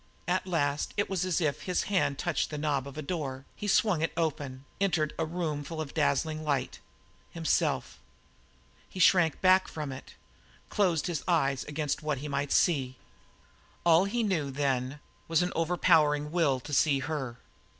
At 0.27 0.47
last 0.47 0.95
it 0.97 1.11
was 1.11 1.25
as 1.25 1.39
if 1.39 1.61
his 1.61 1.83
hand 1.83 2.17
touched 2.17 2.49
the 2.49 2.57
knob 2.57 2.87
of 2.87 2.97
a 2.97 3.03
door; 3.03 3.45
he 3.55 3.67
swung 3.67 4.01
it 4.01 4.11
open, 4.17 4.65
entered 4.81 5.13
a 5.19 5.27
room 5.27 5.63
full 5.63 5.79
of 5.79 5.93
dazzling 5.93 6.43
light 6.43 6.79
himself. 7.29 7.99
He 8.89 8.99
shrank 8.99 9.41
back 9.41 9.67
from 9.67 9.91
it; 9.91 10.15
closed 10.69 11.05
his 11.05 11.23
eyes 11.27 11.65
against 11.65 12.01
what 12.01 12.17
he 12.17 12.27
might 12.27 12.51
see. 12.51 12.95
All 13.85 14.05
he 14.05 14.23
knew, 14.23 14.49
then, 14.49 14.99
was 15.27 15.43
an 15.43 15.51
overpowering 15.55 16.31
will 16.31 16.59
to 16.61 16.73
see 16.73 16.97
her. 16.97 17.37